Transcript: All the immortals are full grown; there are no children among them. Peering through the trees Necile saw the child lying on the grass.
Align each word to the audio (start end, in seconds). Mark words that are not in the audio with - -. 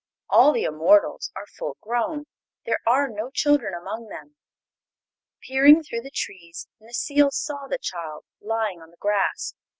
All 0.31 0.51
the 0.51 0.63
immortals 0.63 1.31
are 1.35 1.45
full 1.45 1.77
grown; 1.79 2.25
there 2.65 2.79
are 2.87 3.07
no 3.07 3.29
children 3.29 3.75
among 3.75 4.07
them. 4.07 4.35
Peering 5.41 5.83
through 5.83 6.01
the 6.01 6.09
trees 6.09 6.67
Necile 6.81 7.29
saw 7.29 7.67
the 7.67 7.77
child 7.77 8.25
lying 8.39 8.81
on 8.81 8.89
the 8.89 8.97
grass. 8.97 9.53